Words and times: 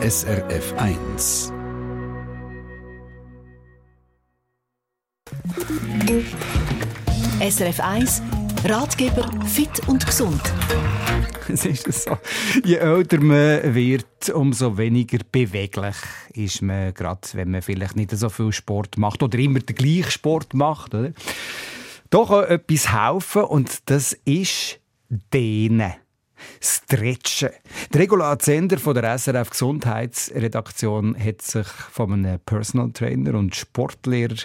SRF 0.00 0.74
1. 0.76 1.52
SRF 7.40 7.80
1 7.80 8.22
Ratgeber 8.64 9.28
fit 9.44 9.88
und 9.88 10.06
gesund. 10.06 10.40
Es 11.48 11.64
ist 11.64 11.92
so. 11.92 12.16
Je 12.64 12.76
älter 12.76 13.20
man 13.20 13.74
wird, 13.74 14.28
umso 14.32 14.78
weniger 14.78 15.18
beweglich 15.32 15.96
ist 16.32 16.62
man, 16.62 16.94
gerade 16.94 17.26
wenn 17.32 17.50
man 17.50 17.62
vielleicht 17.62 17.96
nicht 17.96 18.12
so 18.12 18.28
viel 18.28 18.52
Sport 18.52 18.98
macht 18.98 19.24
oder 19.24 19.36
immer 19.36 19.58
den 19.58 19.74
gleichen 19.74 20.12
Sport 20.12 20.54
macht. 20.54 20.94
Oder? 20.94 21.12
Da 22.10 22.24
kann 22.24 22.44
etwas 22.44 22.92
helfen 22.92 23.42
und 23.42 23.90
das 23.90 24.12
ist 24.24 24.78
Dehnen. 25.08 25.94
Stretchen. 26.60 27.50
Der 27.92 28.00
Regula 28.00 28.38
Zender 28.38 28.78
von 28.78 28.94
der 28.94 29.18
SRF 29.18 29.50
Gesundheitsredaktion 29.50 31.16
hat 31.18 31.42
sich 31.42 31.66
von 31.66 32.12
einem 32.12 32.40
Personal 32.40 32.90
Trainer 32.92 33.38
und 33.38 33.54
Sportlehrer 33.54 34.36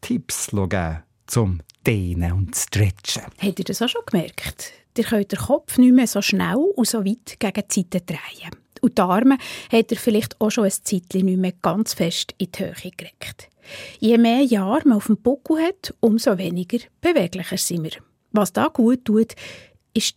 Tipps 0.00 0.48
gegeben 0.48 1.02
zum 1.26 1.60
Dehnen 1.86 2.32
und 2.32 2.56
Stretchen. 2.56 3.22
Habt 3.38 3.58
ihr 3.58 3.64
das 3.64 3.82
auch 3.82 3.88
schon 3.88 4.02
gemerkt? 4.06 4.72
Ihr 4.96 5.04
könnt 5.04 5.32
den 5.32 5.38
Kopf 5.38 5.78
nicht 5.78 5.94
mehr 5.94 6.06
so 6.06 6.20
schnell 6.20 6.56
und 6.76 6.86
so 6.86 7.04
weit 7.04 7.38
gegen 7.38 7.62
die 7.68 7.80
Seite 7.80 8.00
drehen. 8.02 8.50
Und 8.82 8.98
die 8.98 9.02
Arme 9.02 9.38
hat 9.72 9.90
er 9.90 9.96
vielleicht 9.96 10.40
auch 10.40 10.50
schon 10.50 10.64
ein 10.64 10.70
Zeitchen 10.70 11.26
nicht 11.26 11.38
mehr 11.38 11.52
ganz 11.62 11.94
fest 11.94 12.34
in 12.38 12.50
die 12.52 12.64
Höhe 12.64 12.90
gelegt. 12.96 13.48
Je 13.98 14.18
mehr 14.18 14.42
Jahre 14.42 14.88
man 14.88 14.98
auf 14.98 15.06
dem 15.06 15.16
Buckel 15.16 15.58
hat, 15.58 15.94
umso 16.00 16.36
weniger 16.38 16.78
beweglicher 17.00 17.56
sind 17.56 17.84
wir. 17.84 17.92
Was 18.32 18.52
da 18.52 18.68
gut 18.68 19.04
tut, 19.04 19.34
ist 20.00 20.16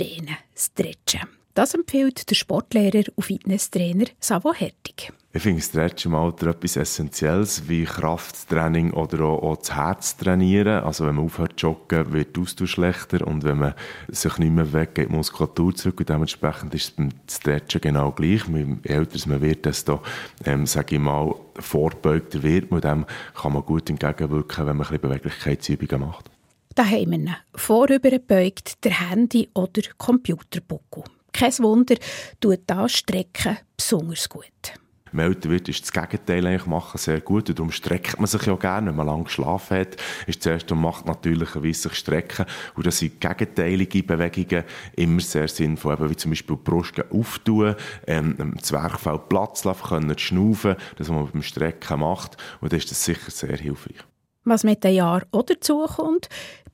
Stretchen. 0.55 1.27
Das 1.53 1.75
empfiehlt 1.75 2.29
der 2.31 2.35
Sportlehrer 2.35 3.03
und 3.15 3.23
Fitnesstrainer 3.23 4.05
Savo 4.19 4.53
Hertig. 4.53 5.11
Ich 5.33 5.41
finde 5.41 5.61
Stretch 5.61 6.05
im 6.05 6.15
Alter 6.15 6.47
etwas 6.47 6.77
Essentielles, 6.77 7.67
wie 7.67 7.83
Krafttraining 7.83 8.91
oder 8.91 9.23
auch, 9.25 9.43
auch 9.43 9.57
das 9.57 9.75
Herz 9.75 10.17
trainieren. 10.17 10.83
Also 10.83 11.05
wenn 11.05 11.15
man 11.15 11.25
aufhört 11.25 11.59
zu 11.59 11.67
joggen, 11.67 12.13
wird 12.13 12.35
der 12.35 12.43
Austausch 12.43 12.71
schlechter 12.71 13.27
und 13.27 13.43
wenn 13.43 13.59
man 13.59 13.73
sich 14.07 14.37
nicht 14.37 14.51
mehr 14.51 14.71
weg 14.73 14.95
geht, 14.95 15.09
die 15.09 15.13
Muskulatur 15.13 15.75
zurück 15.75 15.99
und 15.99 16.09
dementsprechend 16.09 16.73
ist 16.73 16.85
es 16.85 16.91
beim 16.91 17.09
Stretchen 17.29 17.81
genau 17.81 18.11
gleich. 18.11 18.47
Je 18.47 18.77
älter 18.83 19.29
man 19.29 19.41
wird, 19.41 19.65
desto, 19.65 20.01
ähm, 20.45 20.65
sage 20.65 20.95
ich 20.95 21.01
mal, 21.01 21.35
vorbeugter 21.59 22.41
wird 22.41 22.71
man. 22.71 22.81
Dem 22.81 23.05
kann 23.35 23.53
man 23.53 23.63
gut 23.63 23.89
entgegenwirken, 23.89 24.65
wenn 24.65 24.77
man 24.77 24.87
ein 24.87 24.91
bisschen 24.91 25.09
Beweglichkeitsübungen 25.09 26.07
macht. 26.07 26.32
Da 26.75 26.85
haben 26.85 27.11
wir 27.11 27.17
ihn. 27.17 27.35
Vorüberbeugt 27.55 28.83
der 28.83 29.09
Handy- 29.09 29.49
oder 29.53 29.81
Computerbuckel. 29.97 31.03
Kein 31.31 31.57
Wunder, 31.59 31.95
tut 32.39 32.61
das 32.67 32.93
Strecken 32.93 33.57
besonders 33.75 34.29
gut 34.29 34.73
man 35.13 35.27
älter 35.27 35.49
wird, 35.49 35.69
ist 35.69 35.83
das 35.83 35.91
Gegenteil 35.91 36.45
eigentlich 36.45 36.65
machen 36.65 36.97
sehr 36.97 37.21
gut. 37.21 37.49
Und 37.49 37.59
darum 37.59 37.71
streckt 37.71 38.17
man 38.17 38.27
sich 38.27 38.45
ja 38.45 38.55
gerne, 38.55 38.89
wenn 38.89 38.95
man 38.95 39.07
lange 39.07 39.25
geschlafen 39.25 39.77
hat. 39.77 39.95
Ist 40.27 40.43
zuerst 40.43 40.71
und 40.71 40.81
macht 40.81 41.05
natürlicherweise 41.05 41.89
sich 41.89 41.95
strecken. 41.95 42.45
Und 42.75 42.85
das 42.85 42.99
sind 42.99 43.21
gegenteilige 43.21 44.03
Bewegungen 44.03 44.63
immer 44.95 45.21
sehr 45.21 45.47
sinnvoll. 45.47 45.93
Eben 45.93 46.09
wie 46.09 46.15
zum 46.15 46.31
Beispiel 46.31 46.55
die 46.55 46.63
Brust 46.63 46.93
auftun, 47.11 47.75
ähm, 48.07 48.35
im 48.37 48.61
Zwerchfell 48.61 49.19
Platz 49.29 49.63
lassen 49.63 49.87
können, 49.87 50.17
schnaufen, 50.17 50.75
das, 50.97 51.09
was 51.09 51.15
man 51.15 51.29
beim 51.31 51.43
Strecken 51.43 51.99
macht. 51.99 52.37
Und 52.61 52.71
dann 52.71 52.79
ist 52.79 52.91
das 52.91 53.03
sicher 53.03 53.31
sehr 53.31 53.57
hilfreich. 53.57 53.97
Was 54.45 54.65
mit 54.65 54.83
den 54.83 54.95
Jahren 54.95 55.23
auch 55.31 55.43
dazukommt, 55.43 56.27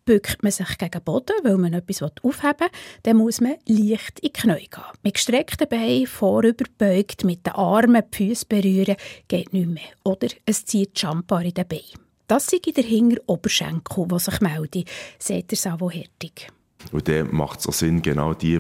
bückt 0.10 0.42
man 0.42 0.52
sich 0.52 0.76
gegen 0.80 0.90
den 0.90 1.04
Boden, 1.04 1.36
weil 1.44 1.58
man 1.58 1.72
etwas 1.72 2.02
aufheben 2.02 2.60
will, 2.60 2.68
dann 3.04 3.18
muss 3.18 3.42
man 3.42 3.58
leicht 3.68 4.20
in 4.22 4.30
die 4.30 4.34
Knie 4.34 4.68
gehen. 4.68 4.84
Mit 5.04 5.14
gestreckten 5.14 5.70
Beinen 5.70 6.08
vorüberbeugt, 6.08 7.24
mit 7.26 7.46
den 7.46 7.54
Armen 7.54 8.02
die 8.12 8.18
Füße 8.18 8.48
berühren, 8.50 8.96
geht 9.28 9.54
nicht 9.54 9.70
mehr. 9.70 9.84
Oder 10.04 10.30
es 10.48 10.66
zieht 10.66 10.98
die 10.98 11.00
Champar 11.00 11.44
in 11.44 11.54
den 11.54 11.68
Beinen. 11.68 11.84
Das 12.26 12.48
sind 12.48 12.76
der 12.76 12.84
Hinger 12.84 13.18
Oberschenkel, 13.28 14.08
der 14.08 14.18
sich 14.18 14.42
meldet, 14.42 14.90
sagt 15.20 15.52
der 15.52 15.58
Savo 15.60 15.92
Hertig. 15.92 16.48
Und 16.92 17.08
dann 17.08 17.32
macht 17.32 17.60
es 17.60 17.68
auch 17.68 17.74
Sinn, 17.74 18.02
genau 18.02 18.34
die 18.34 18.60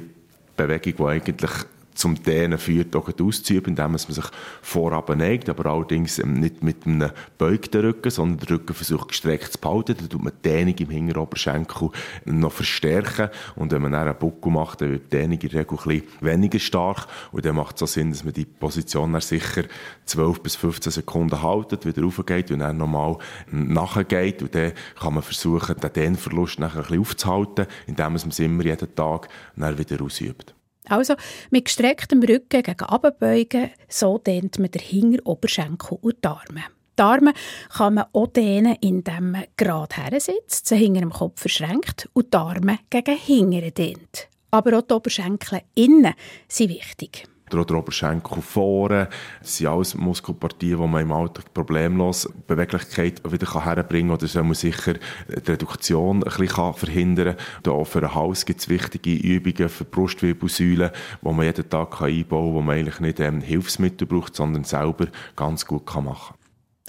Bewegung, 0.56 0.94
die 0.98 1.04
eigentlich 1.04 1.52
zum 2.00 2.24
Dehnen 2.24 2.58
führt, 2.58 2.96
auch 2.96 3.10
auszuüben, 3.20 3.72
indem 3.72 3.92
man 3.92 3.98
sich 3.98 4.26
vorab 4.62 5.10
neigt, 5.16 5.50
aber 5.50 5.66
allerdings 5.66 6.18
ähm, 6.20 6.40
nicht 6.40 6.64
mit 6.64 6.86
einem 6.86 7.12
beugten 7.38 7.82
Rücken, 7.82 8.10
sondern 8.10 8.38
den 8.40 8.56
Rücken 8.56 8.74
versucht 8.74 9.10
gestreckt 9.10 9.52
zu 9.52 9.60
behalten. 9.60 9.96
Dann 9.98 10.10
tut 10.10 10.24
man 10.24 10.34
die 10.34 10.50
Dehnung 10.50 10.76
im 10.76 10.90
Hinteroberschenkel 10.90 11.90
noch 12.26 12.52
verstärken 12.52 13.30
und 13.56 13.72
wenn 13.72 13.82
man 13.82 13.92
dann 13.92 14.08
einen 14.08 14.18
Buckel 14.18 14.52
macht, 14.52 14.82
dann 14.82 14.92
wird 14.92 15.12
die 15.12 15.18
Dehnung 15.18 15.40
in 15.40 15.50
der 15.50 15.60
Regel 15.60 15.78
ein 15.78 15.84
bisschen 15.84 16.04
weniger 16.22 16.60
stark 16.60 17.08
und 17.32 17.46
dann 17.46 17.56
macht 17.56 17.76
es 17.76 17.80
so 17.82 17.86
Sinn, 17.86 18.12
dass 18.12 18.24
man 18.24 18.34
die 18.34 18.46
Position 18.46 19.12
dann 19.12 19.22
sicher 19.22 19.64
12 20.06 20.42
bis 20.42 20.56
15 20.56 20.92
Sekunden 20.92 21.42
haltet, 21.42 21.86
wieder 21.86 22.02
raufgeht 22.02 22.52
und 22.52 22.60
dann 22.60 22.78
nochmal 22.78 23.18
nachgeht 23.52 24.42
und 24.42 24.56
dann 24.56 24.72
kann 25.00 25.14
man 25.14 25.24
versuchen, 25.24 25.76
den 25.76 25.94
Dehnverlust 25.94 26.60
nachher 26.60 26.80
ein 26.80 26.84
bisschen 26.84 27.02
aufzuhalten, 27.02 27.68
indem 27.88 28.14
man 28.14 28.16
es 28.16 28.40
immer 28.40 28.64
jeden 28.64 28.96
Tag 28.96 29.28
wieder 29.56 30.04
ausübt. 30.04 30.56
Also 30.88 31.16
mit 31.52 31.66
gestrecktem 31.66 32.22
Rücken 32.22 32.64
gegen 32.64 32.80
Abbeugen, 32.82 33.72
so 33.88 34.18
dehnt 34.18 34.60
man 34.60 34.72
den 34.72 34.82
Hinger, 34.82 35.20
Oberschenkel 35.26 35.98
und 36.02 36.24
die 36.24 36.28
Arme. 36.28 36.64
Die 36.98 37.04
Arme 37.04 37.34
kann 37.70 37.94
man 37.94 38.06
auch 38.12 38.28
dehnen, 38.28 38.76
indem 38.82 39.32
man 39.32 39.46
gerade 39.56 39.96
her 39.96 40.20
sitzt, 40.20 40.68
sie 40.68 40.78
hinter 40.78 41.02
dem 41.02 41.12
Kopf 41.12 41.42
verschränkt 41.42 42.10
und 42.14 42.34
die 42.34 42.38
Arme 42.38 42.80
gegen 42.90 43.18
hinten 43.18 43.74
dehnt. 43.74 44.28
Aber 44.52 44.78
auch 44.78 44.82
die 44.82 44.94
Oberschenkel 44.94 45.62
innen 45.76 46.14
sind 46.48 46.70
wichtig 46.70 47.28
der 47.50 47.76
Oberschenkel 47.76 48.42
vorne. 48.42 49.10
Das 49.42 49.58
sind 49.58 49.68
alles 49.68 49.96
Muskelpartien, 49.96 50.80
die 50.80 50.88
man 50.88 51.02
im 51.02 51.12
Alltag 51.12 51.54
problemlos 51.54 52.30
Beweglichkeit 52.48 53.22
wieder 53.30 53.66
herbringen 53.66 54.10
kann. 54.10 54.18
Oder 54.18 54.28
soll 54.28 54.44
man 54.44 54.54
sicher 54.54 54.94
die 54.94 55.52
Reduktion 55.52 56.24
ein 56.24 56.30
bisschen 56.30 56.74
verhindern 56.74 57.36
kann. 57.64 57.74
Auch 57.74 57.86
für 57.86 58.02
den 58.02 58.14
Hals 58.14 58.46
gibt 58.46 58.60
es 58.60 58.70
wichtige 58.70 59.14
Übungen 59.14 59.70
für 59.70 59.84
die 59.84 59.92
Brustwirbelsäule, 59.92 60.92
die 61.22 61.28
man 61.28 61.46
jeden 61.46 61.70
Tag 61.70 62.02
einbauen 62.02 62.46
kann, 62.46 62.54
wo 62.54 62.62
man 62.62 62.78
eigentlich 62.78 63.00
nicht 63.00 63.20
ähm, 63.20 63.42
Hilfsmittel 63.42 64.08
braucht, 64.08 64.36
sondern 64.36 64.64
selber 64.64 65.08
ganz 65.36 65.66
gut 65.66 65.86
machen 65.96 66.06
kann. 66.06 66.39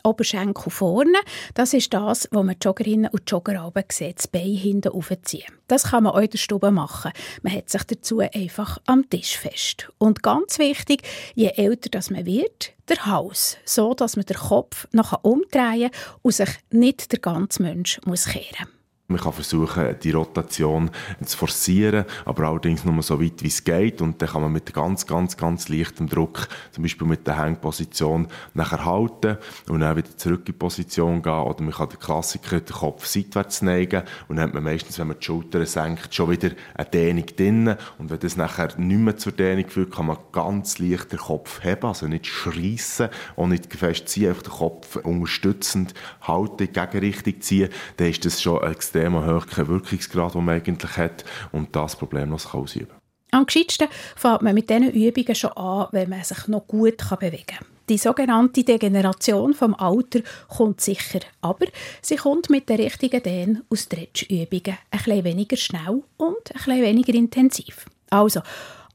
Oberschenkel 0.05 0.71
vorne. 0.71 1.19
Das 1.55 1.75
ist 1.75 1.93
das, 1.93 2.29
was 2.31 2.45
man 2.45 2.57
Joggerinnen 2.61 3.11
und 3.11 3.31
Jogger 3.31 3.67
oben 3.67 3.85
sieht, 3.91 4.19
das 4.19 4.29
Bein 4.29 4.55
hinten 4.55 4.93
aufziehen. 4.93 5.53
Das 5.69 5.85
kann 5.85 6.05
man 6.05 6.13
auch 6.13 6.21
in 6.21 6.31
der 6.31 6.39
Stube 6.39 6.71
machen. 6.71 7.13
Man 7.43 7.55
hat 7.55 7.71
sich 7.71 7.85
dazu 7.85 8.21
einfach 8.21 8.79
am 8.87 9.09
Tisch 9.09 9.39
fest. 9.39 9.91
Und 9.99 10.23
ganz 10.23 10.59
wichtig, 10.59 11.03
je 11.35 11.53
älter 11.57 11.91
das 11.91 12.11
man 12.11 12.27
wird, 12.27 12.73
der 12.89 13.07
Hals, 13.07 13.57
so 13.65 13.95
dass 13.95 14.17
man 14.17 14.27
den 14.27 14.37
Kopf 14.37 14.89
noch 14.93 15.23
umdrehen 15.23 15.91
und 16.23 16.35
sich 16.35 16.51
nicht 16.71 17.13
der 17.13 17.21
ganze 17.21 17.63
Mensch 17.63 18.01
muss 18.05 18.27
kehren 18.27 18.69
muss. 18.69 18.80
Man 19.11 19.21
kann 19.21 19.33
versuchen, 19.33 19.97
die 20.03 20.13
Rotation 20.13 20.89
zu 21.25 21.37
forcieren, 21.37 22.05
aber 22.25 22.45
allerdings 22.45 22.85
nur 22.85 23.03
so 23.03 23.21
weit, 23.21 23.43
wie 23.43 23.49
es 23.49 23.65
geht. 23.65 24.01
Und 24.01 24.23
dann 24.23 24.29
kann 24.29 24.43
man 24.43 24.53
mit 24.53 24.73
ganz, 24.73 25.05
ganz, 25.05 25.37
ganz 25.37 25.69
leichtem 25.69 26.09
Druck, 26.09 26.47
zum 26.71 26.83
Beispiel 26.83 27.09
mit 27.09 27.27
der 27.27 27.43
Hängposition, 27.43 28.29
nachher 28.55 28.85
halten 28.85 29.37
und 29.69 29.81
dann 29.81 29.97
wieder 29.97 30.17
zurück 30.17 30.41
in 30.41 30.45
die 30.45 30.53
Position 30.53 31.23
gehen. 31.23 31.33
Oder 31.33 31.63
man 31.63 31.73
kann 31.73 31.89
den 31.89 31.99
Klassiker 31.99 32.61
den 32.61 32.77
Kopf 32.77 33.05
seitwärts 33.05 33.63
neigen 33.63 34.03
und 34.29 34.37
dann 34.37 34.47
hat 34.47 34.55
man 34.55 34.63
meistens, 34.63 34.99
wenn 35.01 35.09
man 35.09 35.19
die 35.19 35.25
Schultern 35.25 35.67
senkt, 35.67 36.15
schon 36.15 36.31
wieder 36.31 36.51
eine 36.75 36.89
Dehnung 36.89 37.27
drin. 37.27 37.75
Und 37.99 38.11
wenn 38.11 38.21
das 38.21 38.37
nachher 38.37 38.69
nicht 38.79 39.01
mehr 39.01 39.17
zur 39.17 39.33
Dehnung 39.33 39.69
führt, 39.69 39.93
kann 39.93 40.07
man 40.07 40.19
ganz 40.31 40.79
leicht 40.79 41.11
den 41.11 41.19
Kopf 41.19 41.65
heben, 41.65 41.87
also 41.87 42.07
nicht 42.07 42.27
schreissen 42.27 43.09
und 43.35 43.51
nicht 43.51 43.75
fest 43.75 44.09
ziehen, 44.09 44.29
einfach 44.29 44.45
den 44.45 44.53
Kopf 44.53 44.97
unterstützend 44.97 45.95
halten, 46.23 46.63
in 46.63 46.73
Gegenrichtung 46.73 47.41
ziehen. 47.41 47.71
Dann 47.97 48.09
ist 48.09 48.25
das 48.25 48.41
schon 48.41 48.63
extrem 48.63 49.00
extrem 49.01 49.25
hohen 49.27 49.69
Wirkungsgrad, 49.69 50.35
den 50.35 50.45
man 50.45 50.57
eigentlich 50.57 50.97
hat 50.97 51.25
und 51.53 51.75
das 51.75 51.97
problemlos 51.97 52.51
kann 52.51 52.61
ausüben 52.63 52.95
Am 53.31 53.47
gescheitsten 53.47 53.89
fängt 54.17 54.43
man 54.43 54.55
mit 54.55 54.71
diesen 54.71 54.91
Übungen 54.91 55.35
schon 55.35 55.53
an, 55.53 55.89
wenn 55.93 56.11
man 56.11 56.25
sich 56.25 56.49
noch 56.49 56.67
gut 56.67 56.99
bewegen 57.19 57.47
kann. 57.47 57.67
Die 57.89 57.99
sogenannte 57.99 58.63
Degeneration 58.63 59.53
vom 59.53 59.75
Alter 59.75 60.21
kommt 60.49 60.81
sicher, 60.81 61.21
aber 61.41 61.67
sie 62.01 62.17
kommt 62.17 62.49
mit 62.49 62.69
den 62.69 62.77
richtigen 62.77 63.23
Dehn- 63.23 63.63
und 63.69 63.77
Stretch-Übungen 63.77 64.79
ein 64.91 64.99
bisschen 64.99 65.25
weniger 65.25 65.57
schnell 65.57 66.03
und 66.17 66.51
ein 66.51 66.55
bisschen 66.55 66.83
weniger 66.83 67.15
intensiv. 67.15 67.87
Also, 68.11 68.43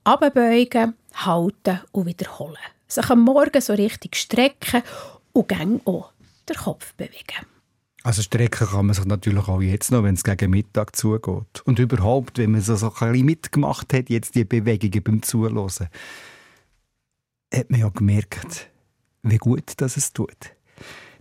abbeugen, 0.06 0.94
halten 1.14 1.82
und 1.92 2.06
wiederholen. 2.06 2.56
Sich 2.88 3.10
am 3.10 3.22
Morgen 3.22 3.60
so 3.60 3.74
richtig 3.74 4.16
strecken 4.16 4.84
und 5.34 5.50
gang 5.50 5.82
auch 5.86 6.12
den 6.48 6.56
Kopf 6.56 6.94
bewegen. 6.94 7.55
Also 8.06 8.22
strecken 8.22 8.68
kann 8.68 8.86
man 8.86 8.94
sich 8.94 9.06
natürlich 9.06 9.48
auch 9.48 9.64
jetzt 9.64 9.92
noch, 9.92 10.04
wenn 10.04 10.14
es 10.14 10.24
gegen 10.24 10.52
Mittag 10.52 10.96
zugeht. 10.96 11.62
Und 11.66 11.80
überhaupt, 11.80 12.38
wenn 12.38 12.52
man 12.52 12.62
so, 12.62 12.76
so 12.76 12.94
ein 12.94 13.12
bisschen 13.12 13.26
mitgemacht 13.26 13.92
hat, 13.96 14.12
jetzt 14.12 14.36
die 14.36 14.46
Bewegungen 14.46 15.04
beim 15.04 15.24
Zuhören, 15.24 15.58
hat 17.52 17.72
man 17.72 17.80
ja 17.80 17.90
gemerkt, 17.90 18.70
wie 19.24 19.38
gut 19.38 19.74
das 19.78 19.98
es 19.98 20.14
tut. 20.14 20.55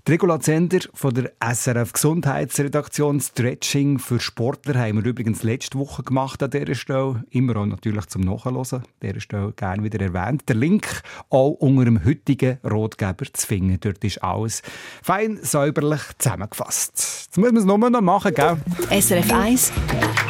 Die 0.07 0.13
Regula 0.13 0.39
Zender 0.39 0.81
von 0.93 1.15
der 1.15 1.33
SRF 1.41 1.95
Gesundheitsredaktion 1.95 3.23
Stretching 3.23 3.99
für 3.99 4.21
Sportler 4.21 4.79
haben 4.79 5.03
wir 5.03 5.11
übrigens 5.11 5.43
letzte 5.43 5.79
Woche 5.79 6.03
gemacht 6.03 6.43
an 6.43 6.51
dieser 6.51 6.75
Stelle. 6.75 7.25
Immer 7.31 7.57
auch 7.57 7.65
natürlich 7.65 8.05
zum 8.09 8.21
Nachhören. 8.21 8.59
An 8.71 8.83
dieser 9.03 9.21
Stelle 9.21 9.55
gerne 9.57 9.83
wieder 9.83 9.99
erwähnt. 10.03 10.43
Der 10.47 10.57
Link 10.57 11.01
auch 11.31 11.53
unter 11.53 11.87
dem 11.87 12.05
heutigen 12.05 12.59
Rotgeber 12.71 13.25
zu 13.33 13.47
finden. 13.47 13.79
Dort 13.81 14.05
ist 14.05 14.23
alles 14.23 14.61
fein 15.03 15.39
säuberlich 15.41 16.03
zusammengefasst. 16.19 17.25
Jetzt 17.25 17.39
muss 17.39 17.53
man 17.53 17.57
es 17.57 17.65
nur 17.65 17.79
noch 17.79 18.01
machen, 18.03 18.35
gell? 18.35 18.59
SRF 18.91 19.33
1 19.33 19.73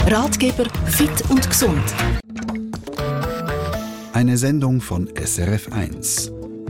Ratgeber 0.06 0.67
fit 0.87 1.29
und 1.31 1.50
gesund. 1.50 1.82
Eine 4.12 4.38
Sendung 4.38 4.81
von 4.81 5.11
SRF 5.17 5.73
1. 5.73 6.33